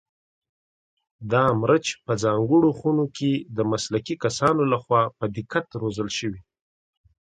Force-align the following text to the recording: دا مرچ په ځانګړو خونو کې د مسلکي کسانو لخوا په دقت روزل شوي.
دا 1.31 1.43
مرچ 1.61 1.85
په 2.05 2.13
ځانګړو 2.23 2.69
خونو 2.79 3.05
کې 3.17 3.31
د 3.57 3.59
مسلکي 3.71 4.15
کسانو 4.23 4.61
لخوا 4.73 5.01
په 5.17 5.25
دقت 5.37 5.65
روزل 5.81 6.09
شوي. 6.17 6.41